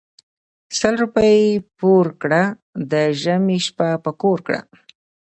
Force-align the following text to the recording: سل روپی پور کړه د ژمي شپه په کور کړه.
سل 0.79 0.93
روپی 1.03 1.35
پور 1.77 2.05
کړه 2.21 2.43
د 2.91 2.93
ژمي 3.21 3.59
شپه 3.65 3.87
په 4.03 4.11
کور 4.21 4.37
کړه. 4.45 4.59